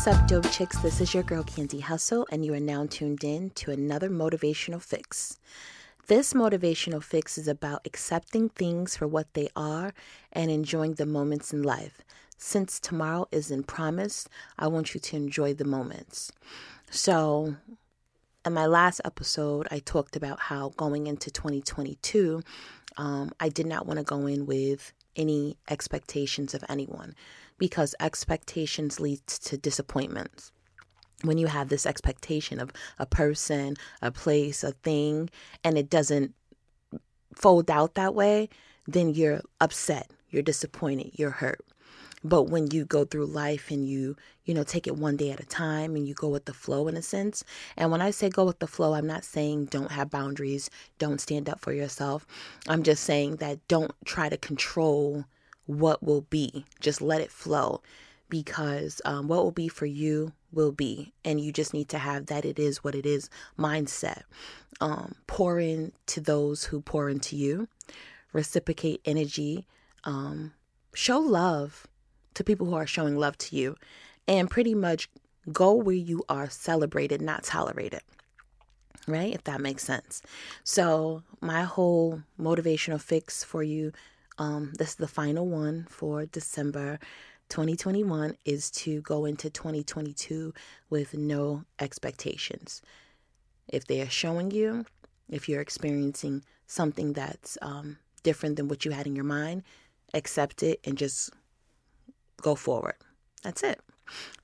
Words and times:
What's 0.00 0.18
up, 0.18 0.28
dope 0.28 0.50
chicks? 0.50 0.78
This 0.78 0.98
is 1.02 1.12
your 1.12 1.22
girl 1.22 1.42
Candy 1.42 1.80
Hustle, 1.80 2.26
and 2.32 2.42
you 2.42 2.54
are 2.54 2.58
now 2.58 2.86
tuned 2.88 3.22
in 3.22 3.50
to 3.50 3.70
another 3.70 4.08
motivational 4.08 4.80
fix. 4.80 5.38
This 6.06 6.32
motivational 6.32 7.02
fix 7.02 7.36
is 7.36 7.46
about 7.46 7.82
accepting 7.84 8.48
things 8.48 8.96
for 8.96 9.06
what 9.06 9.34
they 9.34 9.50
are 9.54 9.92
and 10.32 10.50
enjoying 10.50 10.94
the 10.94 11.04
moments 11.04 11.52
in 11.52 11.62
life. 11.62 12.00
Since 12.38 12.80
tomorrow 12.80 13.28
isn't 13.30 13.66
promised, 13.66 14.30
I 14.58 14.68
want 14.68 14.94
you 14.94 15.00
to 15.00 15.16
enjoy 15.16 15.52
the 15.52 15.66
moments. 15.66 16.32
So, 16.90 17.56
in 18.46 18.54
my 18.54 18.64
last 18.64 19.02
episode, 19.04 19.68
I 19.70 19.80
talked 19.80 20.16
about 20.16 20.40
how 20.40 20.70
going 20.78 21.08
into 21.08 21.30
2022, 21.30 22.42
um, 22.96 23.32
I 23.38 23.50
did 23.50 23.66
not 23.66 23.86
want 23.86 23.98
to 23.98 24.04
go 24.04 24.26
in 24.26 24.46
with 24.46 24.94
any 25.16 25.56
expectations 25.68 26.54
of 26.54 26.64
anyone 26.68 27.14
because 27.58 27.94
expectations 28.00 29.00
leads 29.00 29.38
to 29.38 29.56
disappointments 29.56 30.52
when 31.22 31.38
you 31.38 31.46
have 31.46 31.68
this 31.68 31.86
expectation 31.86 32.60
of 32.60 32.72
a 32.98 33.06
person, 33.06 33.76
a 34.00 34.10
place, 34.10 34.64
a 34.64 34.72
thing, 34.72 35.28
and 35.62 35.76
it 35.76 35.90
doesn't 35.90 36.34
fold 37.34 37.70
out 37.70 37.94
that 37.94 38.14
way, 38.14 38.48
then 38.86 39.10
you're 39.10 39.40
upset, 39.60 40.10
you're 40.30 40.42
disappointed, 40.42 41.10
you're 41.14 41.30
hurt. 41.30 41.60
But 42.22 42.44
when 42.44 42.70
you 42.70 42.84
go 42.84 43.04
through 43.04 43.26
life 43.26 43.70
and 43.70 43.88
you, 43.88 44.16
you 44.44 44.52
know, 44.52 44.62
take 44.62 44.86
it 44.86 44.96
one 44.96 45.16
day 45.16 45.30
at 45.30 45.40
a 45.40 45.46
time 45.46 45.96
and 45.96 46.06
you 46.06 46.14
go 46.14 46.28
with 46.28 46.44
the 46.44 46.52
flow 46.52 46.86
in 46.86 46.96
a 46.96 47.02
sense. 47.02 47.44
And 47.76 47.90
when 47.90 48.02
I 48.02 48.10
say 48.10 48.28
go 48.28 48.44
with 48.44 48.58
the 48.58 48.66
flow, 48.66 48.92
I'm 48.92 49.06
not 49.06 49.24
saying 49.24 49.66
don't 49.66 49.92
have 49.92 50.10
boundaries, 50.10 50.68
don't 50.98 51.20
stand 51.20 51.48
up 51.48 51.60
for 51.60 51.72
yourself. 51.72 52.26
I'm 52.68 52.82
just 52.82 53.04
saying 53.04 53.36
that 53.36 53.66
don't 53.68 53.92
try 54.04 54.28
to 54.28 54.36
control 54.36 55.24
what 55.66 56.02
will 56.02 56.22
be. 56.22 56.66
Just 56.80 57.00
let 57.00 57.22
it 57.22 57.30
flow 57.30 57.80
because 58.28 59.00
um, 59.04 59.26
what 59.26 59.42
will 59.42 59.50
be 59.50 59.68
for 59.68 59.86
you 59.86 60.32
will 60.52 60.72
be. 60.72 61.12
And 61.24 61.40
you 61.40 61.52
just 61.52 61.72
need 61.72 61.88
to 61.90 61.98
have 61.98 62.26
that 62.26 62.44
it 62.44 62.58
is 62.58 62.84
what 62.84 62.94
it 62.94 63.06
is 63.06 63.30
mindset. 63.58 64.22
Um, 64.80 65.14
pour 65.26 65.58
into 65.58 66.20
those 66.20 66.64
who 66.64 66.80
pour 66.80 67.08
into 67.08 67.36
you, 67.36 67.68
reciprocate 68.32 69.00
energy, 69.04 69.66
um, 70.04 70.52
show 70.94 71.18
love 71.18 71.86
to 72.34 72.44
people 72.44 72.66
who 72.66 72.74
are 72.74 72.86
showing 72.86 73.16
love 73.16 73.36
to 73.38 73.56
you, 73.56 73.76
and 74.26 74.50
pretty 74.50 74.74
much 74.74 75.08
go 75.52 75.74
where 75.74 75.94
you 75.94 76.22
are 76.28 76.48
celebrated, 76.48 77.20
not 77.20 77.44
tolerated. 77.44 78.02
Right? 79.06 79.34
If 79.34 79.44
that 79.44 79.60
makes 79.60 79.82
sense. 79.82 80.22
So, 80.62 81.22
my 81.40 81.62
whole 81.62 82.22
motivational 82.38 83.00
fix 83.00 83.42
for 83.42 83.62
you 83.62 83.92
um, 84.40 84.72
this 84.78 84.90
is 84.90 84.94
the 84.96 85.06
final 85.06 85.46
one 85.46 85.86
for 85.90 86.24
December 86.24 86.98
2021 87.50 88.36
is 88.46 88.70
to 88.70 89.02
go 89.02 89.26
into 89.26 89.50
2022 89.50 90.54
with 90.88 91.12
no 91.12 91.64
expectations. 91.78 92.80
If 93.68 93.86
they 93.86 94.00
are 94.00 94.08
showing 94.08 94.50
you, 94.50 94.86
if 95.28 95.46
you're 95.46 95.60
experiencing 95.60 96.42
something 96.66 97.12
that's 97.12 97.58
um, 97.60 97.98
different 98.22 98.56
than 98.56 98.68
what 98.68 98.86
you 98.86 98.92
had 98.92 99.06
in 99.06 99.14
your 99.14 99.26
mind, 99.26 99.62
accept 100.14 100.62
it 100.62 100.80
and 100.84 100.96
just 100.96 101.30
go 102.40 102.54
forward. 102.54 102.96
That's 103.42 103.62
it. 103.62 103.80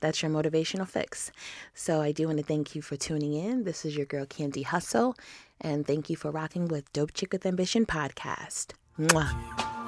That's 0.00 0.22
your 0.22 0.30
motivational 0.30 0.86
fix. 0.86 1.32
So 1.74 2.00
I 2.00 2.12
do 2.12 2.26
want 2.26 2.38
to 2.38 2.44
thank 2.44 2.74
you 2.74 2.82
for 2.82 2.96
tuning 2.96 3.34
in. 3.34 3.64
This 3.64 3.84
is 3.84 3.96
your 3.96 4.06
girl 4.06 4.26
Candy 4.26 4.62
Hustle, 4.62 5.16
and 5.60 5.86
thank 5.86 6.10
you 6.10 6.16
for 6.16 6.30
rocking 6.30 6.68
with 6.68 6.92
Dope 6.92 7.14
Chick 7.14 7.32
with 7.32 7.46
Ambition 7.46 7.86
podcast. 7.86 8.72
Mwah. 8.98 9.32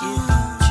Yeah. 0.00 0.61